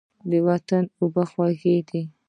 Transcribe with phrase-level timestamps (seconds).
[0.29, 2.01] د وطن اوبه خوږې دي.